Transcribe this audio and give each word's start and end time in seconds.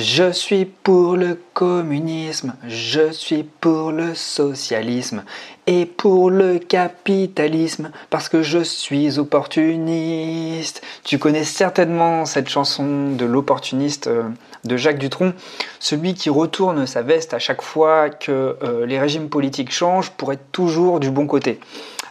Je 0.00 0.30
suis 0.30 0.64
pour 0.64 1.16
le 1.16 1.36
communisme, 1.54 2.54
je 2.68 3.10
suis 3.10 3.42
pour 3.42 3.90
le 3.90 4.14
socialisme 4.14 5.24
et 5.66 5.86
pour 5.86 6.30
le 6.30 6.60
capitalisme 6.60 7.90
parce 8.08 8.28
que 8.28 8.40
je 8.40 8.60
suis 8.60 9.18
opportuniste. 9.18 10.82
Tu 11.02 11.18
connais 11.18 11.42
certainement 11.42 12.26
cette 12.26 12.48
chanson 12.48 13.10
de 13.16 13.24
l'opportuniste 13.24 14.06
euh, 14.06 14.22
de 14.62 14.76
Jacques 14.76 15.00
Dutronc, 15.00 15.32
celui 15.80 16.14
qui 16.14 16.30
retourne 16.30 16.86
sa 16.86 17.02
veste 17.02 17.34
à 17.34 17.40
chaque 17.40 17.62
fois 17.62 18.08
que 18.08 18.56
euh, 18.62 18.86
les 18.86 19.00
régimes 19.00 19.28
politiques 19.28 19.72
changent 19.72 20.12
pour 20.12 20.32
être 20.32 20.52
toujours 20.52 21.00
du 21.00 21.10
bon 21.10 21.26
côté. 21.26 21.58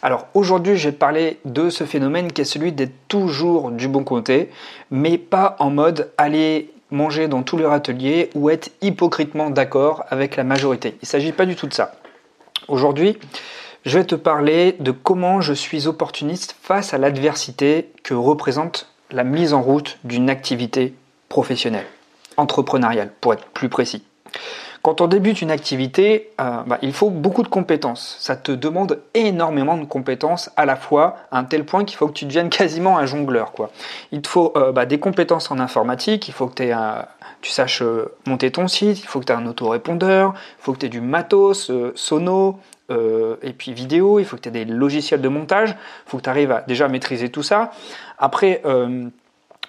Alors 0.02 0.28
aujourd'hui, 0.34 0.76
je 0.76 0.90
vais 0.90 0.96
parler 0.96 1.40
de 1.46 1.70
ce 1.70 1.86
phénomène 1.86 2.34
qui 2.34 2.42
est 2.42 2.46
celui 2.46 2.74
d'être 2.74 3.08
toujours 3.08 3.72
du 3.72 3.88
bon 3.88 4.04
côté, 4.04 4.50
mais 4.92 5.18
pas 5.18 5.56
en 5.60 5.70
mode 5.70 6.12
aller 6.18 6.70
manger 6.92 7.28
dans 7.28 7.44
tous 7.44 7.58
les 7.58 7.66
râteliers 7.66 8.30
ou 8.36 8.50
être 8.50 8.72
hypocritement 8.82 9.50
d'accord 9.50 10.04
avec 10.10 10.36
la 10.36 10.44
majorité. 10.44 10.96
Il 11.02 11.04
ne 11.04 11.08
s'agit 11.08 11.32
pas 11.32 11.46
du 11.46 11.56
tout 11.56 11.68
de 11.68 11.74
ça. 11.74 11.94
Aujourd'hui, 12.68 13.18
je 13.86 13.98
vais 13.98 14.06
te 14.06 14.16
parler 14.16 14.76
de 14.80 14.92
comment 14.92 15.42
je 15.42 15.54
suis 15.54 15.88
opportuniste 15.88 16.56
face 16.62 16.94
à 16.94 16.98
l'adversité 16.98 17.92
que 18.04 18.14
représente 18.14 18.92
la 19.12 19.24
mise 19.24 19.54
en 19.54 19.62
route 19.62 19.98
d'une 20.04 20.30
activité 20.30 20.94
professionnelle, 21.30 21.86
entrepreneuriale 22.36 23.12
pour 23.22 23.34
être 23.34 23.46
plus 23.46 23.70
précis. 23.70 24.04
Quand 24.88 25.02
on 25.02 25.08
débute 25.08 25.42
une 25.42 25.52
activité, 25.52 26.30
euh, 26.40 26.62
bah, 26.66 26.78
il 26.82 26.94
faut 26.94 27.10
beaucoup 27.10 27.44
de 27.44 27.50
compétences. 27.50 28.16
Ça 28.22 28.38
te 28.38 28.54
demande 28.54 29.02
énormément 29.14 29.76
de 29.76 29.84
compétences 29.84 30.50
à 30.56 30.66
la 30.66 30.78
fois, 30.78 31.18
à 31.30 31.40
un 31.40 31.44
tel 31.44 31.66
point 31.66 31.84
qu'il 31.84 31.98
faut 31.98 32.08
que 32.08 32.14
tu 32.14 32.24
deviennes 32.24 32.48
quasiment 32.58 32.98
un 32.98 33.06
jongleur. 33.06 33.52
Quoi. 33.52 33.70
Il 34.14 34.22
te 34.22 34.30
faut 34.30 34.54
euh, 34.56 34.72
bah, 34.72 34.86
des 34.86 34.98
compétences 34.98 35.52
en 35.52 35.60
informatique, 35.60 36.30
il 36.30 36.34
faut 36.34 36.48
que 36.48 36.64
tu 37.42 37.52
saches 37.52 37.82
euh, 37.82 38.14
monter 38.26 38.50
ton 38.50 38.70
site, 38.70 39.02
il 39.02 39.08
faut 39.08 39.20
que 39.20 39.26
tu 39.26 39.34
aies 39.34 39.36
un 39.36 39.46
autorépondeur, 39.46 40.34
il 40.58 40.64
faut 40.64 40.72
que 40.72 40.78
tu 40.78 40.86
aies 40.86 40.90
du 40.90 41.02
matos, 41.02 41.70
sono, 41.96 42.62
et 42.90 43.52
puis 43.58 43.74
vidéo, 43.74 44.20
il 44.20 44.26
faut 44.26 44.38
que 44.38 44.44
tu 44.44 44.48
aies 44.48 44.54
des 44.54 44.64
logiciels 44.64 45.20
de 45.20 45.28
montage, 45.28 45.72
il 45.72 46.10
faut 46.10 46.16
que 46.16 46.24
tu 46.24 46.30
arrives 46.30 46.54
à 46.54 46.62
déjà 46.62 46.88
maîtriser 46.88 47.28
tout 47.28 47.44
ça. 47.44 47.72
Après, 48.20 48.62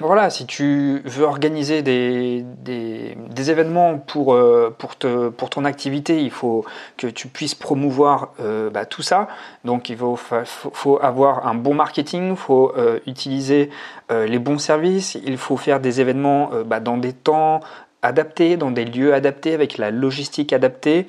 voilà, 0.01 0.31
si 0.31 0.47
tu 0.47 1.03
veux 1.05 1.25
organiser 1.25 1.83
des, 1.83 2.45
des, 2.63 3.51
événements 3.51 3.99
pour, 3.99 4.33
euh, 4.33 4.73
pour, 4.77 4.97
te, 4.97 5.29
pour 5.29 5.51
ton 5.51 5.65
activité, 5.65 6.23
il 6.23 6.31
faut 6.31 6.65
que 6.97 7.09
tu 7.09 7.27
puisses 7.27 7.57
promouvoir 7.57 8.33
euh, 8.39 8.71
bah, 8.71 8.87
tout 8.87 9.03
ça. 9.03 9.27
Donc 9.65 9.89
il 9.89 9.97
faut, 9.97 10.17
faut, 10.17 11.03
avoir 11.03 11.49
un 11.49 11.55
bon 11.55 11.75
marketing, 11.75 12.31
il 12.31 12.37
faut 12.37 12.73
euh, 12.77 13.01
utiliser 13.07 13.71
les 14.11 14.39
bons 14.39 14.59
services, 14.59 15.19
il 15.23 15.37
faut 15.37 15.57
faire 15.57 15.81
des 15.81 16.01
événements 16.01 16.51
bah, 16.65 16.81
dans 16.81 16.97
des 16.97 17.13
temps 17.13 17.61
adaptés, 18.03 18.57
dans 18.57 18.71
des 18.71 18.85
lieux 18.85 19.13
adaptés, 19.13 19.53
avec 19.53 19.79
la 19.79 19.91
logistique 19.91 20.53
adaptée. 20.53 21.07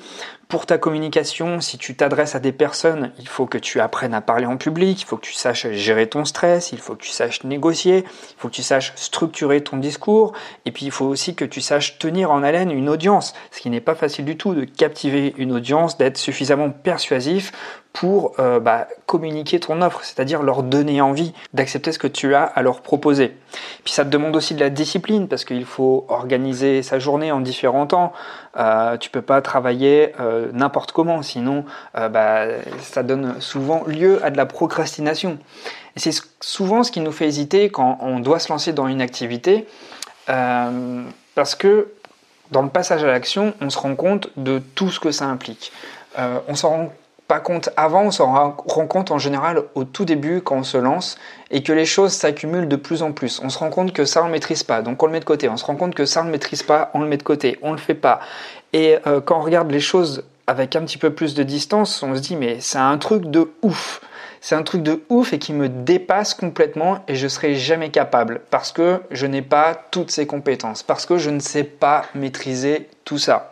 Pour 0.50 0.66
ta 0.66 0.80
communication, 0.80 1.62
si 1.62 1.78
tu 1.78 1.96
t'adresses 1.96 2.34
à 2.34 2.40
des 2.40 2.52
personnes, 2.52 3.12
il 3.20 3.28
faut 3.28 3.46
que 3.46 3.60
tu 3.60 3.80
apprennes 3.80 4.16
à 4.16 4.22
parler 4.22 4.48
en 4.48 4.58
public, 4.58 5.00
il 5.00 5.06
faut 5.06 5.16
que 5.16 5.28
tu 5.28 5.36
saches 5.36 5.70
gérer 5.74 6.10
ton 6.10 6.26
stress, 6.26 6.72
il 6.72 6.80
faut 6.80 6.96
que 6.96 7.04
tu 7.04 7.12
saches 7.12 7.44
négocier, 7.44 7.98
il 7.98 8.36
faut 8.36 8.48
que 8.48 8.56
tu 8.56 8.64
saches 8.64 8.94
structurer 8.96 9.62
ton 9.64 9.78
discours, 9.78 10.34
et 10.66 10.72
puis 10.72 10.88
il 10.88 10.92
faut 10.92 11.06
aussi 11.06 11.36
que 11.36 11.46
tu 11.46 11.62
saches 11.62 12.00
tenir 12.00 12.32
en 12.32 12.42
haleine 12.42 12.72
une 12.72 12.90
audience, 12.90 13.36
ce 13.52 13.60
qui 13.60 13.70
n'est 13.70 13.80
pas 13.80 13.94
facile 13.94 14.26
du 14.26 14.38
tout 14.38 14.56
de 14.56 14.64
captiver 14.64 15.36
une 15.38 15.52
audience, 15.52 16.00
d'être 16.00 16.18
suffisamment 16.18 16.72
persuasif 16.72 17.52
pour 17.94 18.34
euh, 18.40 18.60
bah, 18.60 18.88
communiquer 19.08 19.60
ton 19.60 19.82
offre, 19.82 20.04
c'est-à-dire 20.04 20.44
leur 20.44 20.64
donner 20.64 21.02
envie 21.02 21.34
d'accepter 21.54 21.92
ce 21.92 22.00
que 22.00 22.08
tu 22.08 22.36
as 22.36 22.44
à 22.44 22.62
leur 22.62 22.82
proposer. 22.82 23.36
Puis 23.84 23.94
ça 23.94 24.06
te 24.06 24.10
demande 24.10 24.36
aussi 24.36 24.54
de 24.54 24.60
la 24.60 24.70
discipline 24.70 25.28
parce 25.28 25.44
qu'il 25.44 25.66
faut 25.66 26.06
organiser 26.08 26.84
sa 26.84 27.00
journée 27.00 27.32
en 27.32 27.42
différents 27.42 27.88
temps. 27.88 28.14
Euh, 28.58 28.98
tu 28.98 29.10
peux 29.10 29.22
pas 29.22 29.42
travailler 29.42 30.14
euh, 30.20 30.39
n'importe 30.54 30.92
comment, 30.92 31.22
sinon 31.22 31.66
euh, 31.96 32.10
bah, 32.10 32.46
ça 32.82 33.04
donne 33.04 33.40
souvent 33.42 33.84
lieu 33.86 34.24
à 34.24 34.30
de 34.30 34.38
la 34.38 34.46
procrastination. 34.46 35.38
Et 35.96 36.00
c'est 36.00 36.14
souvent 36.40 36.84
ce 36.84 36.92
qui 36.92 37.02
nous 37.02 37.12
fait 37.12 37.28
hésiter 37.28 37.70
quand 37.70 37.98
on 38.02 38.20
doit 38.20 38.40
se 38.40 38.52
lancer 38.52 38.74
dans 38.74 38.88
une 38.88 39.02
activité, 39.02 39.68
parce 41.36 41.56
que 41.56 41.92
dans 42.52 42.62
le 42.62 42.70
passage 42.70 43.04
à 43.04 43.08
l'action, 43.08 43.54
on 43.62 43.70
se 43.72 43.78
rend 43.80 43.96
compte 43.96 44.30
de 44.38 44.60
tout 44.60 44.92
ce 44.92 45.00
que 45.00 45.12
ça 45.12 45.26
implique. 45.26 45.72
on 46.16 46.56
s'en 46.56 46.70
rend 46.70 46.92
pas 47.30 47.40
compte 47.40 47.70
avant, 47.78 48.06
on 48.06 48.12
s'en 48.12 48.34
rend 48.34 48.88
compte 48.88 49.12
en 49.12 49.20
général 49.20 49.62
au 49.76 49.84
tout 49.84 50.04
début 50.04 50.42
quand 50.42 50.58
on 50.58 50.64
se 50.64 50.78
lance 50.78 51.16
et 51.52 51.62
que 51.62 51.72
les 51.72 51.86
choses 51.86 52.12
s'accumulent 52.12 52.68
de 52.68 52.76
plus 52.76 53.04
en 53.04 53.12
plus. 53.12 53.40
On 53.44 53.50
se 53.50 53.60
rend 53.60 53.70
compte 53.70 53.94
que 53.94 54.04
ça 54.04 54.24
on 54.24 54.26
ne 54.26 54.32
maîtrise 54.32 54.64
pas, 54.64 54.82
donc 54.82 55.02
on 55.04 55.06
le 55.06 55.12
met 55.12 55.20
de 55.20 55.26
côté. 55.26 55.48
On 55.48 55.56
se 55.56 55.64
rend 55.64 55.76
compte 55.76 55.94
que 55.94 56.06
ça 56.06 56.22
on 56.22 56.24
ne 56.26 56.32
maîtrise 56.32 56.64
pas, 56.64 56.90
on 56.96 57.02
le 57.02 57.08
met 57.08 57.18
de 57.18 57.24
côté, 57.24 57.60
on 57.62 57.72
le 57.72 57.78
fait 57.78 57.94
pas. 57.94 58.20
Et 58.74 58.98
euh, 59.08 59.22
quand 59.22 59.40
on 59.40 59.44
regarde 59.44 59.72
les 59.72 59.80
choses 59.80 60.24
avec 60.48 60.76
un 60.76 60.82
petit 60.82 60.98
peu 60.98 61.12
plus 61.12 61.34
de 61.34 61.44
distance, 61.44 62.02
on 62.04 62.16
se 62.16 62.22
dit 62.22 62.36
mais 62.36 62.60
c'est 62.60 62.78
un 62.78 62.98
truc 62.98 63.26
de 63.26 63.52
ouf. 63.62 64.02
C'est 64.42 64.56
un 64.56 64.64
truc 64.64 64.84
de 64.84 65.04
ouf 65.10 65.34
et 65.34 65.40
qui 65.40 65.52
me 65.54 65.68
dépasse 65.68 66.34
complètement 66.34 67.04
et 67.08 67.16
je 67.16 67.28
serai 67.28 67.56
jamais 67.56 67.90
capable 67.90 68.42
parce 68.50 68.72
que 68.72 69.02
je 69.12 69.26
n'ai 69.26 69.42
pas 69.42 69.76
toutes 69.92 70.12
ces 70.12 70.26
compétences, 70.26 70.82
parce 70.82 71.06
que 71.06 71.18
je 71.18 71.30
ne 71.30 71.40
sais 71.40 71.66
pas 71.66 72.06
maîtriser 72.16 72.90
tout 73.04 73.18
ça. 73.18 73.52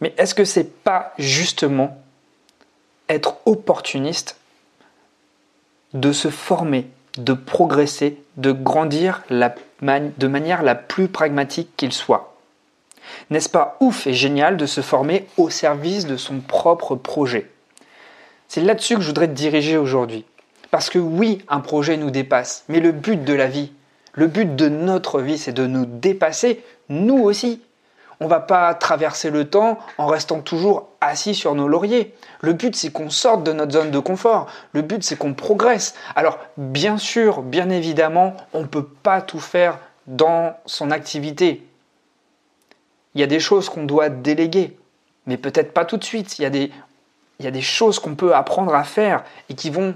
Mais 0.00 0.14
est-ce 0.18 0.34
que 0.34 0.44
c'est 0.44 0.82
pas 0.82 1.14
justement 1.18 1.98
être 3.08 3.38
opportuniste, 3.46 4.36
de 5.94 6.12
se 6.12 6.28
former, 6.28 6.90
de 7.16 7.32
progresser, 7.32 8.20
de 8.36 8.52
grandir 8.52 9.22
de 9.30 10.26
manière 10.26 10.62
la 10.62 10.74
plus 10.74 11.08
pragmatique 11.08 11.70
qu'il 11.76 11.92
soit? 11.92 12.35
N'est-ce 13.30 13.48
pas 13.48 13.76
ouf 13.80 14.06
et 14.06 14.14
génial 14.14 14.56
de 14.56 14.66
se 14.66 14.80
former 14.80 15.26
au 15.36 15.50
service 15.50 16.06
de 16.06 16.16
son 16.16 16.40
propre 16.40 16.94
projet? 16.94 17.50
C'est 18.48 18.60
là-dessus 18.60 18.96
que 18.96 19.00
je 19.00 19.08
voudrais 19.08 19.28
te 19.28 19.32
diriger 19.32 19.76
aujourd'hui. 19.76 20.24
Parce 20.70 20.90
que 20.90 20.98
oui, 20.98 21.44
un 21.48 21.60
projet 21.60 21.96
nous 21.96 22.10
dépasse, 22.10 22.64
mais 22.68 22.80
le 22.80 22.92
but 22.92 23.22
de 23.24 23.34
la 23.34 23.46
vie, 23.46 23.72
le 24.12 24.26
but 24.26 24.56
de 24.56 24.68
notre 24.68 25.20
vie, 25.20 25.38
c'est 25.38 25.52
de 25.52 25.66
nous 25.66 25.84
dépasser, 25.84 26.64
nous 26.88 27.18
aussi. 27.18 27.62
On 28.18 28.28
va 28.28 28.40
pas 28.40 28.72
traverser 28.72 29.28
le 29.28 29.44
temps 29.44 29.78
en 29.98 30.06
restant 30.06 30.40
toujours 30.40 30.88
assis 31.02 31.34
sur 31.34 31.54
nos 31.54 31.68
lauriers. 31.68 32.14
Le 32.40 32.54
but, 32.54 32.74
c'est 32.74 32.90
qu'on 32.90 33.10
sorte 33.10 33.42
de 33.44 33.52
notre 33.52 33.72
zone 33.72 33.90
de 33.90 33.98
confort. 33.98 34.46
Le 34.72 34.80
but, 34.80 35.04
c'est 35.04 35.16
qu'on 35.16 35.34
progresse. 35.34 35.94
Alors, 36.14 36.38
bien 36.56 36.96
sûr, 36.96 37.42
bien 37.42 37.68
évidemment, 37.68 38.34
on 38.54 38.62
ne 38.62 38.66
peut 38.66 38.86
pas 38.86 39.20
tout 39.20 39.38
faire 39.38 39.78
dans 40.06 40.56
son 40.64 40.90
activité. 40.90 41.65
Il 43.16 43.20
y 43.20 43.22
a 43.22 43.26
des 43.26 43.40
choses 43.40 43.70
qu'on 43.70 43.84
doit 43.84 44.10
déléguer, 44.10 44.76
mais 45.24 45.38
peut-être 45.38 45.72
pas 45.72 45.86
tout 45.86 45.96
de 45.96 46.04
suite. 46.04 46.38
Il 46.38 46.42
y 46.42 46.44
a 47.46 47.50
des, 47.50 47.62
choses 47.62 47.98
qu'on 47.98 48.14
peut 48.14 48.34
apprendre 48.34 48.74
à 48.74 48.84
faire 48.84 49.24
et 49.48 49.54
qui 49.54 49.70
vont 49.70 49.94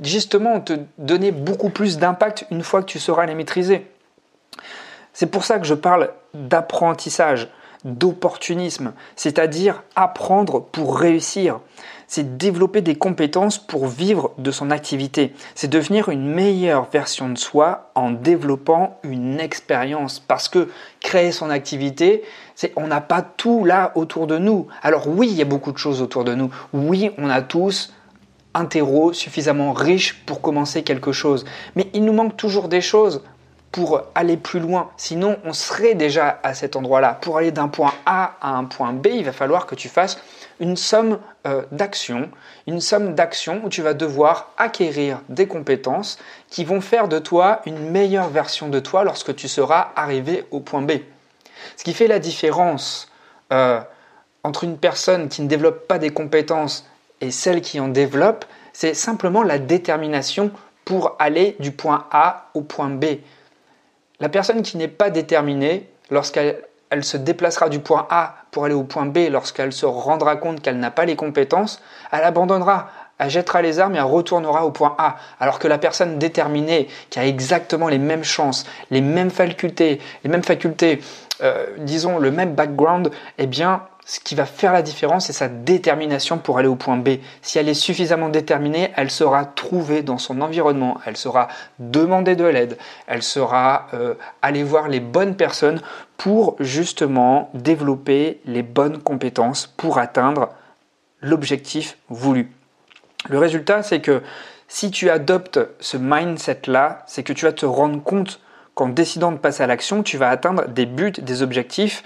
justement 0.00 0.62
te 0.62 0.72
donner 0.96 1.30
beaucoup 1.30 1.68
plus 1.68 1.98
d'impact 1.98 2.46
une 2.50 2.62
fois 2.62 2.80
que 2.80 2.86
tu 2.86 2.98
sauras 2.98 3.26
les 3.26 3.34
maîtriser. 3.34 3.86
C'est 5.12 5.26
pour 5.26 5.44
ça 5.44 5.58
que 5.58 5.66
je 5.66 5.74
parle 5.74 6.08
d'apprentissage, 6.32 7.50
d'opportunisme, 7.84 8.92
c'est-à-dire 9.14 9.82
apprendre 9.94 10.60
pour 10.60 10.98
réussir. 10.98 11.60
C'est 12.06 12.36
développer 12.36 12.80
des 12.80 12.96
compétences 12.96 13.58
pour 13.58 13.86
vivre 13.86 14.32
de 14.38 14.50
son 14.50 14.70
activité. 14.70 15.32
C'est 15.54 15.68
devenir 15.68 16.08
une 16.10 16.26
meilleure 16.26 16.88
version 16.90 17.28
de 17.28 17.38
soi 17.38 17.90
en 17.94 18.10
développant 18.10 18.98
une 19.02 19.40
expérience. 19.40 20.20
Parce 20.20 20.48
que 20.48 20.68
créer 21.00 21.32
son 21.32 21.50
activité, 21.50 22.22
c'est 22.54 22.72
on 22.76 22.86
n'a 22.86 23.00
pas 23.00 23.22
tout 23.22 23.64
là 23.64 23.92
autour 23.94 24.26
de 24.26 24.38
nous. 24.38 24.66
Alors 24.82 25.08
oui, 25.08 25.28
il 25.30 25.36
y 25.36 25.42
a 25.42 25.46
beaucoup 25.46 25.72
de 25.72 25.78
choses 25.78 26.02
autour 26.02 26.24
de 26.24 26.34
nous. 26.34 26.50
Oui, 26.72 27.10
on 27.18 27.30
a 27.30 27.42
tous 27.42 27.92
un 28.54 28.66
terreau 28.66 29.12
suffisamment 29.12 29.72
riche 29.72 30.24
pour 30.26 30.40
commencer 30.40 30.84
quelque 30.84 31.12
chose. 31.12 31.44
Mais 31.74 31.88
il 31.92 32.04
nous 32.04 32.12
manque 32.12 32.36
toujours 32.36 32.68
des 32.68 32.80
choses 32.80 33.22
pour 33.74 34.02
aller 34.14 34.36
plus 34.36 34.60
loin. 34.60 34.92
Sinon, 34.96 35.36
on 35.42 35.52
serait 35.52 35.96
déjà 35.96 36.38
à 36.44 36.54
cet 36.54 36.76
endroit-là. 36.76 37.18
Pour 37.20 37.38
aller 37.38 37.50
d'un 37.50 37.66
point 37.66 37.92
A 38.06 38.34
à 38.40 38.50
un 38.50 38.66
point 38.66 38.92
B, 38.92 39.08
il 39.08 39.24
va 39.24 39.32
falloir 39.32 39.66
que 39.66 39.74
tu 39.74 39.88
fasses 39.88 40.20
une 40.60 40.76
somme 40.76 41.18
euh, 41.48 41.62
d'actions, 41.72 42.30
une 42.68 42.80
somme 42.80 43.16
d'actions 43.16 43.62
où 43.64 43.68
tu 43.68 43.82
vas 43.82 43.92
devoir 43.92 44.52
acquérir 44.58 45.22
des 45.28 45.48
compétences 45.48 46.20
qui 46.50 46.64
vont 46.64 46.80
faire 46.80 47.08
de 47.08 47.18
toi 47.18 47.62
une 47.66 47.90
meilleure 47.90 48.28
version 48.28 48.68
de 48.68 48.78
toi 48.78 49.02
lorsque 49.02 49.34
tu 49.34 49.48
seras 49.48 49.88
arrivé 49.96 50.44
au 50.52 50.60
point 50.60 50.82
B. 50.82 50.92
Ce 51.76 51.82
qui 51.82 51.94
fait 51.94 52.06
la 52.06 52.20
différence 52.20 53.10
euh, 53.52 53.80
entre 54.44 54.62
une 54.62 54.78
personne 54.78 55.28
qui 55.28 55.42
ne 55.42 55.48
développe 55.48 55.88
pas 55.88 55.98
des 55.98 56.10
compétences 56.10 56.88
et 57.20 57.32
celle 57.32 57.60
qui 57.60 57.80
en 57.80 57.88
développe, 57.88 58.44
c'est 58.72 58.94
simplement 58.94 59.42
la 59.42 59.58
détermination 59.58 60.52
pour 60.84 61.16
aller 61.18 61.56
du 61.58 61.72
point 61.72 62.06
A 62.12 62.50
au 62.54 62.60
point 62.60 62.90
B. 62.90 63.06
La 64.20 64.28
personne 64.28 64.62
qui 64.62 64.76
n'est 64.76 64.88
pas 64.88 65.10
déterminée, 65.10 65.88
lorsqu'elle 66.10 66.62
se 67.02 67.16
déplacera 67.16 67.68
du 67.68 67.80
point 67.80 68.06
A 68.10 68.36
pour 68.50 68.64
aller 68.64 68.74
au 68.74 68.84
point 68.84 69.06
B, 69.06 69.28
lorsqu'elle 69.30 69.72
se 69.72 69.86
rendra 69.86 70.36
compte 70.36 70.62
qu'elle 70.62 70.78
n'a 70.78 70.90
pas 70.90 71.04
les 71.04 71.16
compétences, 71.16 71.82
elle 72.12 72.24
abandonnera 72.24 72.90
elle 73.18 73.30
jettera 73.30 73.62
les 73.62 73.78
armes 73.78 73.94
et 73.94 73.98
elle 73.98 74.04
retournera 74.04 74.64
au 74.64 74.70
point 74.70 74.94
A. 74.98 75.16
Alors 75.38 75.58
que 75.58 75.68
la 75.68 75.78
personne 75.78 76.18
déterminée, 76.18 76.88
qui 77.10 77.18
a 77.18 77.26
exactement 77.26 77.88
les 77.88 77.98
mêmes 77.98 78.24
chances, 78.24 78.66
les 78.90 79.00
mêmes 79.00 79.30
facultés, 79.30 80.00
les 80.24 80.30
mêmes 80.30 80.42
facultés, 80.42 81.00
euh, 81.42 81.66
disons 81.78 82.18
le 82.18 82.30
même 82.30 82.54
background, 82.54 83.10
eh 83.38 83.46
bien, 83.46 83.82
ce 84.06 84.20
qui 84.20 84.34
va 84.34 84.44
faire 84.44 84.72
la 84.72 84.82
différence, 84.82 85.26
c'est 85.26 85.32
sa 85.32 85.48
détermination 85.48 86.38
pour 86.38 86.58
aller 86.58 86.68
au 86.68 86.76
point 86.76 86.96
B. 86.96 87.20
Si 87.40 87.58
elle 87.58 87.68
est 87.68 87.74
suffisamment 87.74 88.28
déterminée, 88.28 88.92
elle 88.96 89.10
sera 89.10 89.46
trouvée 89.46 90.02
dans 90.02 90.18
son 90.18 90.42
environnement, 90.42 90.98
elle 91.06 91.16
sera 91.16 91.48
demander 91.78 92.36
de 92.36 92.44
l'aide, 92.44 92.76
elle 93.06 93.22
sera 93.22 93.86
euh, 93.94 94.14
aller 94.42 94.62
voir 94.62 94.88
les 94.88 95.00
bonnes 95.00 95.36
personnes 95.36 95.80
pour 96.18 96.56
justement 96.60 97.50
développer 97.54 98.40
les 98.44 98.62
bonnes 98.62 98.98
compétences 98.98 99.66
pour 99.66 99.98
atteindre 99.98 100.50
l'objectif 101.22 101.96
voulu. 102.10 102.50
Le 103.30 103.38
résultat, 103.38 103.82
c'est 103.82 104.00
que 104.00 104.22
si 104.68 104.90
tu 104.90 105.08
adoptes 105.08 105.60
ce 105.80 105.96
mindset-là, 105.96 107.04
c'est 107.06 107.22
que 107.22 107.32
tu 107.32 107.46
vas 107.46 107.52
te 107.52 107.64
rendre 107.64 108.02
compte 108.02 108.40
qu'en 108.74 108.88
décidant 108.88 109.32
de 109.32 109.38
passer 109.38 109.62
à 109.62 109.66
l'action, 109.66 110.02
tu 110.02 110.18
vas 110.18 110.28
atteindre 110.28 110.68
des 110.68 110.84
buts, 110.84 111.12
des 111.12 111.42
objectifs. 111.42 112.02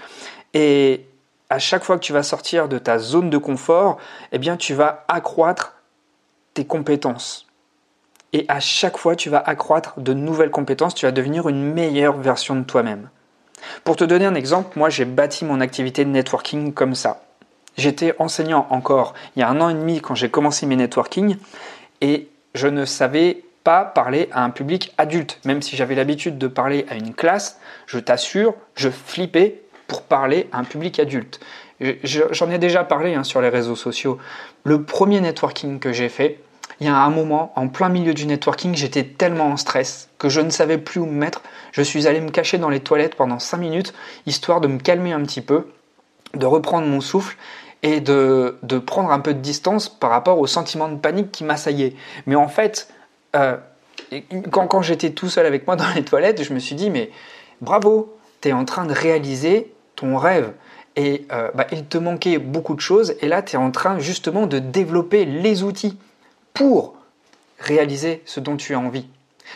Et 0.53 1.05
à 1.49 1.59
chaque 1.59 1.83
fois 1.83 1.97
que 1.97 2.03
tu 2.03 2.13
vas 2.13 2.23
sortir 2.23 2.67
de 2.67 2.77
ta 2.77 2.99
zone 2.99 3.29
de 3.29 3.37
confort, 3.37 3.97
eh 4.31 4.37
bien, 4.37 4.57
tu 4.57 4.73
vas 4.73 5.05
accroître 5.07 5.75
tes 6.53 6.65
compétences. 6.65 7.47
Et 8.33 8.45
à 8.47 8.59
chaque 8.59 8.97
fois, 8.97 9.15
tu 9.15 9.29
vas 9.29 9.39
accroître 9.39 9.99
de 9.99 10.13
nouvelles 10.13 10.51
compétences, 10.51 10.93
tu 10.93 11.05
vas 11.05 11.11
devenir 11.11 11.49
une 11.49 11.73
meilleure 11.73 12.17
version 12.17 12.55
de 12.55 12.63
toi-même. 12.63 13.09
Pour 13.83 13.95
te 13.95 14.03
donner 14.03 14.25
un 14.25 14.35
exemple, 14.35 14.77
moi 14.77 14.89
j'ai 14.89 15.05
bâti 15.05 15.45
mon 15.45 15.59
activité 15.61 16.05
de 16.05 16.09
networking 16.09 16.73
comme 16.73 16.95
ça. 16.95 17.23
J'étais 17.77 18.13
enseignant 18.19 18.67
encore 18.69 19.13
il 19.35 19.39
y 19.39 19.43
a 19.43 19.49
un 19.49 19.59
an 19.61 19.69
et 19.69 19.73
demi 19.73 20.01
quand 20.01 20.15
j'ai 20.15 20.29
commencé 20.29 20.65
mes 20.65 20.75
networking 20.75 21.37
et 22.01 22.29
je 22.53 22.67
ne 22.67 22.85
savais 22.85 23.43
pas 23.63 23.83
parler 23.83 24.29
à 24.31 24.43
un 24.43 24.49
public 24.49 24.93
adulte. 24.97 25.39
Même 25.45 25.61
si 25.61 25.75
j'avais 25.75 25.95
l'habitude 25.95 26.37
de 26.37 26.47
parler 26.47 26.85
à 26.89 26.95
une 26.95 27.13
classe, 27.13 27.59
je 27.85 27.99
t'assure, 27.99 28.53
je 28.75 28.89
flippais 28.89 29.61
pour 29.89 30.03
parler 30.03 30.47
à 30.53 30.59
un 30.59 30.63
public 30.63 30.99
adulte. 30.99 31.41
J'en 32.03 32.49
ai 32.49 32.57
déjà 32.57 32.85
parlé 32.85 33.15
hein, 33.15 33.25
sur 33.25 33.41
les 33.41 33.49
réseaux 33.49 33.75
sociaux. 33.75 34.17
Le 34.63 34.83
premier 34.83 35.19
networking 35.19 35.79
que 35.79 35.91
j'ai 35.91 36.07
fait, 36.07 36.39
il 36.79 36.87
y 36.87 36.89
a 36.89 36.95
un 36.95 37.09
moment, 37.09 37.51
en 37.55 37.67
plein 37.67 37.89
milieu 37.89 38.13
du 38.13 38.25
networking, 38.25 38.75
j'étais 38.75 39.03
tellement 39.03 39.47
en 39.47 39.57
stress 39.57 40.09
que 40.17 40.29
je 40.29 40.39
ne 40.39 40.49
savais 40.49 40.77
plus 40.77 41.01
où 41.01 41.05
me 41.05 41.11
mettre. 41.11 41.41
Je 41.73 41.81
suis 41.81 42.07
allé 42.07 42.21
me 42.21 42.29
cacher 42.29 42.57
dans 42.57 42.69
les 42.69 42.79
toilettes 42.79 43.15
pendant 43.15 43.39
5 43.39 43.57
minutes, 43.57 43.93
histoire 44.25 44.61
de 44.61 44.67
me 44.67 44.79
calmer 44.79 45.11
un 45.11 45.21
petit 45.23 45.41
peu, 45.41 45.67
de 46.35 46.45
reprendre 46.45 46.87
mon 46.87 47.01
souffle 47.01 47.35
et 47.83 47.99
de, 47.99 48.57
prendre 48.85 49.11
un 49.11 49.19
peu 49.19 49.33
de 49.33 49.39
distance 49.39 49.89
par 49.89 50.09
rapport 50.09 50.39
au 50.39 50.47
sentiment 50.47 50.87
de 50.87 50.95
panique 50.95 51.31
qui 51.31 51.43
m'assaillait. 51.43 51.95
Mais 52.27 52.35
en 52.35 52.47
fait, 52.47 52.93
euh, 53.35 53.57
quand, 54.51 54.67
quand 54.67 54.81
j'étais 54.81 55.11
tout 55.11 55.29
seul 55.29 55.45
avec 55.45 55.65
moi 55.65 55.75
dans 55.75 55.89
les 55.95 56.03
toilettes, 56.03 56.43
je 56.43 56.53
me 56.53 56.59
suis 56.59 56.75
dit, 56.75 56.89
mais 56.89 57.09
bravo, 57.61 58.17
tu 58.41 58.49
es 58.49 58.53
en 58.53 58.65
train 58.65 58.85
de 58.85 58.93
réaliser 58.93 59.73
ton 59.99 60.17
rêve. 60.17 60.51
Et 60.95 61.25
euh, 61.31 61.49
bah, 61.53 61.67
il 61.71 61.85
te 61.85 61.97
manquait 61.97 62.39
beaucoup 62.39 62.75
de 62.75 62.81
choses, 62.81 63.15
et 63.21 63.27
là, 63.27 63.41
tu 63.41 63.55
es 63.55 63.59
en 63.59 63.71
train 63.71 63.99
justement 63.99 64.47
de 64.47 64.59
développer 64.59 65.25
les 65.25 65.63
outils 65.63 65.97
pour 66.53 66.95
réaliser 67.59 68.21
ce 68.25 68.39
dont 68.39 68.57
tu 68.57 68.73
as 68.73 68.79
envie. 68.79 69.05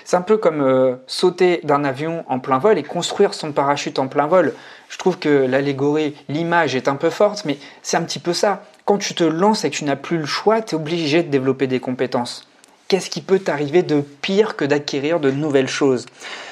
C'est 0.05 0.15
un 0.15 0.21
peu 0.21 0.37
comme 0.37 0.61
euh, 0.61 0.95
sauter 1.07 1.59
d'un 1.63 1.83
avion 1.83 2.23
en 2.27 2.39
plein 2.39 2.57
vol 2.57 2.77
et 2.77 2.83
construire 2.83 3.33
son 3.33 3.51
parachute 3.51 3.99
en 3.99 4.07
plein 4.07 4.27
vol. 4.27 4.53
Je 4.89 4.97
trouve 4.97 5.19
que 5.19 5.29
l'allégorie, 5.29 6.15
l'image 6.29 6.75
est 6.75 6.87
un 6.87 6.95
peu 6.95 7.09
forte, 7.09 7.45
mais 7.45 7.57
c'est 7.81 7.97
un 7.97 8.03
petit 8.03 8.19
peu 8.19 8.33
ça. 8.33 8.63
Quand 8.85 8.97
tu 8.97 9.13
te 9.13 9.23
lances 9.23 9.65
et 9.65 9.69
que 9.69 9.75
tu 9.75 9.85
n'as 9.85 9.95
plus 9.95 10.17
le 10.17 10.25
choix, 10.25 10.61
tu 10.61 10.75
es 10.75 10.77
obligé 10.77 11.23
de 11.23 11.29
développer 11.29 11.67
des 11.67 11.79
compétences. 11.79 12.47
Qu'est-ce 12.87 13.09
qui 13.09 13.21
peut 13.21 13.39
t'arriver 13.39 13.81
de 13.81 14.01
pire 14.01 14.55
que 14.55 14.65
d'acquérir 14.65 15.19
de 15.19 15.31
nouvelles 15.31 15.69
choses? 15.69 16.05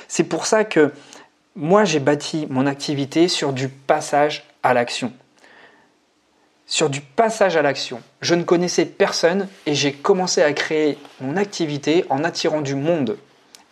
C'est 0.08 0.24
pour 0.24 0.46
ça 0.46 0.64
que 0.64 0.92
moi 1.56 1.84
j'ai 1.84 2.00
bâti 2.00 2.48
mon 2.50 2.66
activité 2.66 3.28
sur 3.28 3.54
du 3.54 3.70
passage 3.70 4.44
à 4.64 4.74
l'action. 4.74 5.12
Sur 6.66 6.90
du 6.90 7.02
passage 7.02 7.58
à 7.58 7.62
l'action. 7.62 8.02
Je 8.22 8.36
ne 8.36 8.44
connaissais 8.44 8.86
personne 8.86 9.48
et 9.66 9.76
j'ai 9.76 9.92
commencé 9.92 10.42
à 10.42 10.54
créer 10.54 10.98
mon 11.20 11.36
activité 11.36 12.06
en 12.10 12.24
attirant 12.24 12.62
du 12.62 12.76
monde 12.76 13.18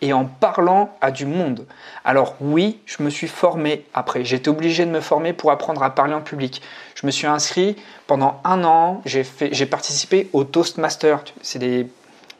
et 0.02 0.12
en 0.12 0.24
parlant 0.24 0.96
à 1.00 1.10
du 1.10 1.26
monde. 1.26 1.66
Alors 2.04 2.34
oui, 2.40 2.80
je 2.86 3.02
me 3.02 3.10
suis 3.10 3.28
formé 3.28 3.86
après. 3.94 4.24
J'étais 4.24 4.48
obligé 4.48 4.84
de 4.84 4.90
me 4.90 5.00
former 5.00 5.32
pour 5.32 5.50
apprendre 5.50 5.82
à 5.82 5.94
parler 5.94 6.14
en 6.14 6.20
public. 6.20 6.62
Je 6.94 7.06
me 7.06 7.10
suis 7.10 7.26
inscrit 7.26 7.76
pendant 8.06 8.40
un 8.44 8.64
an. 8.64 9.02
J'ai, 9.04 9.24
participé 9.66 10.28
au 10.32 10.44
Toastmaster. 10.44 11.22
C'est 11.42 11.58
des, 11.58 11.88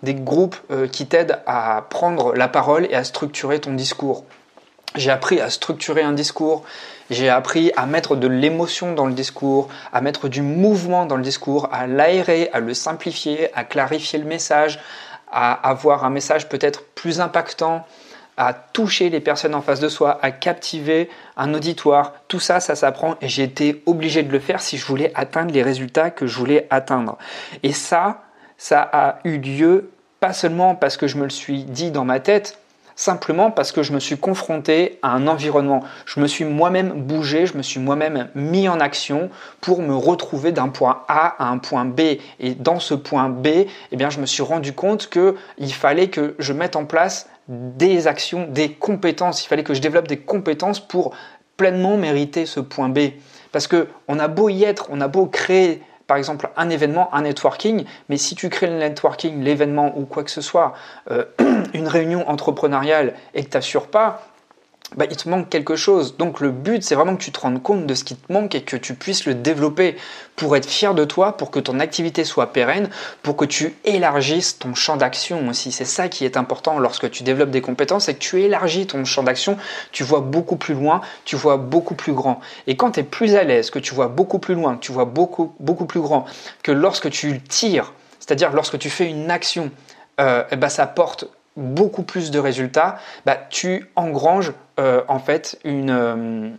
groupes 0.03 0.57
euh, 0.71 0.87
qui 0.89 1.07
t'aident 1.07 1.41
à 1.47 1.87
prendre 1.89 2.35
la 2.35 2.49
parole 2.49 2.87
et 2.91 2.95
à 2.95 3.05
structurer 3.05 3.61
ton 3.61 3.73
discours. 3.73 4.25
J'ai 4.97 5.11
appris 5.11 5.41
à 5.41 5.51
structurer 5.51 6.03
un 6.03 6.13
discours. 6.13 6.65
J'ai 7.11 7.29
appris 7.29 7.73
à 7.77 7.87
mettre 7.87 8.17
de 8.17 8.27
l'émotion 8.27 8.93
dans 8.93 9.07
le 9.07 9.13
discours, 9.13 9.69
à 9.93 10.01
mettre 10.01 10.29
du 10.29 10.43
mouvement 10.43 11.07
dans 11.07 11.17
le 11.17 11.23
discours, 11.23 11.69
à 11.73 11.87
l'aérer, 11.87 12.51
à 12.53 12.61
le 12.61 12.75
simplifier, 12.75 13.49
à 13.57 13.65
clarifier 13.65 14.19
le 14.19 14.25
message, 14.25 14.81
à 15.31 15.53
avoir 15.53 16.05
un 16.05 16.11
message 16.11 16.49
peut-être 16.49 16.85
plus 16.95 17.21
impactant, 17.21 17.85
à 18.37 18.55
toucher 18.55 19.11
les 19.11 19.21
personnes 19.21 19.55
en 19.55 19.61
face 19.61 19.81
de 19.81 19.89
soi, 19.89 20.19
à 20.23 20.31
captiver 20.31 21.11
un 21.37 21.53
auditoire. 21.53 22.15
Tout 22.27 22.41
ça, 22.41 22.59
ça 22.59 22.75
s'apprend 22.75 23.17
et 23.21 23.29
j'ai 23.29 23.43
été 23.43 23.83
obligé 23.87 24.23
de 24.23 24.33
le 24.33 24.39
faire 24.39 24.61
si 24.61 24.77
je 24.77 24.87
voulais 24.87 25.13
atteindre 25.15 25.53
les 25.53 25.63
résultats 25.63 26.11
que 26.11 26.27
je 26.27 26.37
voulais 26.37 26.67
atteindre. 26.71 27.19
Et 27.63 27.73
ça, 27.73 28.23
ça 28.57 28.89
a 28.93 29.19
eu 29.25 29.39
lieu 29.39 29.91
pas 30.21 30.33
seulement 30.33 30.75
parce 30.75 30.97
que 30.97 31.07
je 31.07 31.17
me 31.17 31.25
le 31.25 31.31
suis 31.31 31.65
dit 31.65 31.91
dans 31.91 32.05
ma 32.05 32.21
tête, 32.21 32.60
simplement 33.00 33.50
parce 33.50 33.73
que 33.73 33.82
je 33.82 33.93
me 33.93 34.00
suis 34.00 34.19
confronté 34.19 34.99
à 35.00 35.12
un 35.12 35.26
environnement. 35.26 35.82
Je 36.05 36.20
me 36.20 36.26
suis 36.26 36.44
moi-même 36.44 36.93
bougé, 37.02 37.47
je 37.47 37.56
me 37.56 37.62
suis 37.62 37.81
moi-même 37.81 38.29
mis 38.35 38.69
en 38.69 38.79
action 38.79 39.31
pour 39.62 39.81
me 39.81 39.94
retrouver 39.94 40.52
d'un 40.52 40.69
point 40.69 41.02
A 41.08 41.43
à 41.43 41.49
un 41.49 41.56
point 41.56 41.87
B. 41.87 42.00
Et 42.41 42.55
dans 42.55 42.79
ce 42.79 42.93
point 42.93 43.31
B, 43.31 43.47
eh 43.47 43.97
bien, 43.97 44.11
je 44.11 44.20
me 44.20 44.26
suis 44.26 44.43
rendu 44.43 44.75
compte 44.75 45.08
qu'il 45.08 45.73
fallait 45.73 46.08
que 46.08 46.35
je 46.38 46.52
mette 46.52 46.76
en 46.76 46.85
place 46.85 47.29
des 47.49 48.06
actions, 48.06 48.47
des 48.47 48.70
compétences. 48.73 49.44
Il 49.44 49.49
fallait 49.49 49.64
que 49.64 49.75
je 49.75 49.81
développe 49.81 50.06
des 50.06 50.19
compétences 50.19 50.79
pour 50.79 51.14
pleinement 51.56 51.97
mériter 51.97 52.44
ce 52.44 52.61
point 52.61 52.91
B. 52.91 52.99
Parce 53.50 53.67
que 53.67 53.88
on 54.08 54.19
a 54.19 54.29
beau 54.29 54.50
y 54.50 54.64
être, 54.64 54.88
on 54.91 55.00
a 55.00 55.08
beau 55.08 55.26
créer 55.26 55.82
par 56.11 56.17
exemple 56.17 56.51
un 56.57 56.71
événement, 56.71 57.15
un 57.15 57.23
networking, 57.23 57.85
mais 58.09 58.17
si 58.17 58.35
tu 58.35 58.49
crées 58.49 58.67
le 58.67 58.79
networking, 58.79 59.45
l'événement 59.45 59.97
ou 59.97 60.07
quoi 60.07 60.25
que 60.25 60.31
ce 60.33 60.41
soit, 60.41 60.73
euh, 61.12 61.25
une 61.73 61.87
réunion 61.87 62.29
entrepreneuriale 62.29 63.15
et 63.33 63.45
que 63.45 63.49
tu 63.49 63.57
n'assures 63.57 63.87
pas, 63.87 64.27
bah, 64.97 65.07
il 65.09 65.17
te 65.17 65.29
manque 65.29 65.49
quelque 65.49 65.77
chose. 65.77 66.17
Donc 66.17 66.41
le 66.41 66.51
but, 66.51 66.83
c'est 66.83 66.95
vraiment 66.95 67.17
que 67.17 67.23
tu 67.23 67.31
te 67.31 67.41
rendes 67.41 67.63
compte 67.63 67.87
de 67.87 67.95
ce 67.95 68.03
qui 68.03 68.17
te 68.17 68.33
manque 68.33 68.55
et 68.55 68.63
que 68.63 68.77
tu 68.77 68.95
puisses 68.95 69.25
le 69.25 69.35
développer 69.35 69.97
pour 70.37 70.57
être 70.57 70.69
fier 70.69 70.95
de 70.95 71.05
toi, 71.05 71.37
pour 71.37 71.50
que 71.50 71.61
ton 71.61 71.79
activité 71.79 72.25
soit 72.25 72.53
pérenne, 72.53 72.91
pour 73.23 73.37
que 73.37 73.45
tu 73.45 73.76
élargisses 73.85 74.59
ton 74.59 74.75
champ 74.75 74.97
d'action 74.97 75.49
aussi. 75.49 75.71
C'est 75.71 75.85
ça 75.85 76.09
qui 76.09 76.25
est 76.25 76.37
important 76.37 76.79
lorsque 76.79 77.11
tu 77.11 77.23
développes 77.23 77.50
des 77.50 77.61
compétences, 77.61 78.07
c'est 78.07 78.14
que 78.14 78.19
tu 78.19 78.43
élargis 78.43 78.87
ton 78.87 79.05
champ 79.05 79.23
d'action, 79.23 79.57
tu 79.93 80.03
vois 80.03 80.21
beaucoup 80.21 80.57
plus 80.57 80.75
loin, 80.75 81.00
tu 81.25 81.37
vois 81.37 81.57
beaucoup 81.57 81.95
plus 81.95 82.12
grand. 82.12 82.41
Et 82.67 82.76
quand 82.76 82.93
tu 82.93 83.00
es 83.00 83.05
plus 83.05 83.37
à 83.37 83.45
l'aise, 83.45 83.71
que 83.71 83.79
tu 83.79 83.95
vois 83.95 84.09
beaucoup 84.09 84.38
plus 84.38 84.55
loin, 84.55 84.75
que 84.76 84.81
tu 84.81 84.93
vois 84.93 85.05
beaucoup, 85.05 85.53
beaucoup 85.61 85.87
plus 85.87 86.00
grand, 86.00 86.25
que 86.62 86.73
lorsque 86.73 87.11
tu 87.11 87.41
tires, 87.41 87.93
c'est-à-dire 88.19 88.53
lorsque 88.53 88.79
tu 88.79 88.91
fais 88.91 89.09
une 89.09 89.31
action, 89.31 89.71
ben, 90.19 90.69
ça 90.69 90.87
porte 90.87 91.26
beaucoup 91.61 92.02
plus 92.02 92.31
de 92.31 92.38
résultats, 92.38 92.99
bah, 93.26 93.38
tu 93.50 93.90
engranges 93.97 94.52
euh, 94.81 95.02
en 95.09 95.19
fait 95.19 95.59
une, 95.64 95.90
euh, 95.90 96.50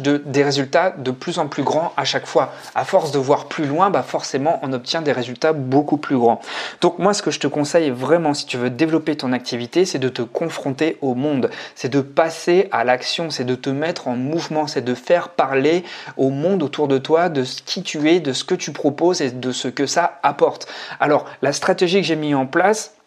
de, 0.00 0.16
des 0.18 0.42
résultats 0.42 0.90
de 0.90 1.10
plus 1.10 1.38
en 1.38 1.48
plus 1.48 1.62
grands 1.62 1.92
à 1.96 2.04
chaque 2.04 2.26
fois. 2.26 2.52
À 2.74 2.84
force 2.84 3.12
de 3.12 3.18
voir 3.18 3.46
plus 3.46 3.66
loin, 3.66 3.90
bah 3.90 4.02
forcément 4.02 4.60
on 4.62 4.72
obtient 4.72 5.02
des 5.02 5.12
résultats 5.12 5.52
beaucoup 5.52 5.96
plus 5.96 6.16
grands. 6.16 6.40
Donc 6.80 6.98
moi 6.98 7.14
ce 7.14 7.22
que 7.22 7.30
je 7.30 7.40
te 7.40 7.46
conseille 7.46 7.90
vraiment 7.90 8.34
si 8.34 8.46
tu 8.46 8.56
veux 8.56 8.70
développer 8.70 9.16
ton 9.16 9.32
activité, 9.32 9.84
c'est 9.84 9.98
de 9.98 10.08
te 10.08 10.22
confronter 10.22 10.98
au 11.00 11.14
monde, 11.14 11.50
c'est 11.74 11.88
de 11.88 12.00
passer 12.00 12.68
à 12.72 12.84
l'action, 12.84 13.30
c'est 13.30 13.44
de 13.44 13.54
te 13.54 13.70
mettre 13.70 14.08
en 14.08 14.16
mouvement, 14.16 14.66
c'est 14.66 14.84
de 14.84 14.94
faire 14.94 15.30
parler 15.30 15.84
au 16.16 16.30
monde 16.30 16.62
autour 16.62 16.88
de 16.88 16.98
toi 16.98 17.28
de 17.28 17.42
qui 17.42 17.82
tu 17.82 18.10
es, 18.10 18.20
de 18.20 18.32
ce 18.32 18.44
que 18.44 18.54
tu 18.54 18.72
proposes 18.72 19.20
et 19.20 19.30
de 19.30 19.52
ce 19.52 19.68
que 19.68 19.86
ça 19.86 20.20
apporte. 20.22 20.68
Alors 21.00 21.24
la 21.42 21.52
stratégie 21.52 22.00
que 22.00 22.06
j'ai 22.06 22.16
mis 22.16 22.34
en 22.34 22.46
place, 22.46 22.97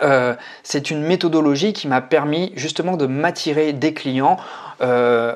euh, 0.00 0.34
c'est 0.62 0.90
une 0.90 1.02
méthodologie 1.02 1.72
qui 1.72 1.88
m'a 1.88 2.00
permis 2.00 2.52
justement 2.56 2.96
de 2.96 3.06
m'attirer 3.06 3.72
des 3.72 3.92
clients 3.92 4.38
euh, 4.80 5.34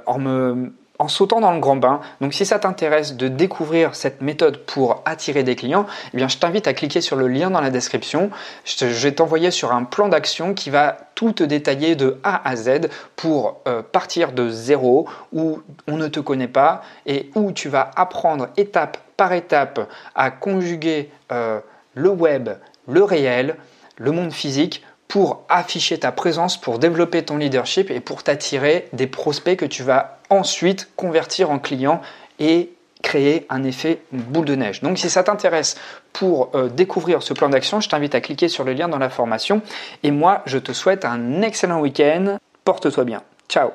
en 0.99 1.09
sautant 1.09 1.41
dans 1.41 1.53
le 1.53 1.61
grand 1.61 1.77
bain. 1.77 2.01
Donc 2.23 2.33
si 2.33 2.47
ça 2.47 2.59
t'intéresse 2.59 3.17
de 3.17 3.29
découvrir 3.29 3.95
cette 3.95 4.23
méthode 4.23 4.59
pour 4.65 5.03
attirer 5.05 5.43
des 5.43 5.55
clients, 5.55 5.87
eh 6.15 6.29
je 6.29 6.39
t'invite 6.39 6.67
à 6.67 6.73
cliquer 6.73 7.03
sur 7.03 7.17
le 7.17 7.29
lien 7.29 7.51
dans 7.51 7.61
la 7.61 7.69
description. 7.69 8.31
Je, 8.65 8.87
vais 8.87 9.13
t'envoyer 9.13 9.51
sur 9.51 9.73
un 9.73 9.85
plan 9.85 10.09
d'action 10.09 10.55
qui 10.55 10.71
va 10.71 10.97
tout 11.15 11.33
te 11.33 11.45
détailler 11.45 11.97
de 11.97 12.19
A 12.23 12.49
à 12.49 12.57
Z 12.57 12.89
pour 13.15 13.61
euh, 13.69 13.83
partir 13.83 14.33
de 14.33 14.49
zéro 14.49 15.07
où 15.33 15.61
on 15.87 15.99
ne 15.99 16.09
te 16.09 16.21
connaît 16.21 16.49
pas 16.49 16.83
et 17.05 17.31
où 17.35 17.53
tu 17.53 17.69
vas 17.69 17.91
apprendre 17.95 18.49
étape 18.57 18.97
par 19.19 19.33
étape 19.33 19.91
à 20.15 20.31
conjuguer 20.31 21.11
le 21.31 22.11
web, 22.11 22.51
le 22.87 23.03
réel, 23.03 23.57
le 23.97 24.13
monde 24.13 24.33
physique 24.33 24.83
pour 25.09 25.45
afficher 25.49 25.99
ta 25.99 26.13
présence, 26.13 26.61
pour 26.61 26.79
développer 26.79 27.23
ton 27.25 27.37
leadership 27.37 27.91
et 27.91 28.01
pour 28.01 28.23
t'attirer 28.23 28.89
des 28.93 29.07
prospects 29.07 29.57
que 29.57 29.65
tu 29.65 29.83
vas 29.83 30.19
ensuite 30.31 30.89
convertir 30.97 31.51
en 31.51 31.59
clients 31.59 32.01
et 32.39 32.71
créer 33.03 33.47
un 33.51 33.63
effet 33.63 34.01
boule 34.11 34.47
de 34.47 34.57
neige. 34.57 34.83
Donc 34.83 34.99
si 34.99 35.09
ça 35.09 35.23
t'intéresse 35.23 35.77
pour 36.13 36.51
euh, 36.55 36.69
découvrir 36.69 37.23
ce 37.23 37.35
plan 37.35 37.49
d'action, 37.49 37.81
je 37.81 37.89
t'invite 37.89 38.15
à 38.15 38.21
cliquer 38.21 38.49
sur 38.49 38.65
le 38.65 38.73
lien 38.73 38.89
dans 38.89 38.99
la 38.99 39.11
formation. 39.11 39.63
Et 40.03 40.11
moi, 40.11 40.43
je 40.47 40.59
te 40.59 40.73
souhaite 40.73 41.05
un 41.05 41.43
excellent 41.43 41.81
week-end. 41.81 42.39
Porte-toi 42.65 43.05
bien. 43.05 43.23
Ciao 43.49 43.71